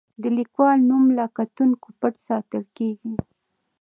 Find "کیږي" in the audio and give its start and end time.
2.77-3.11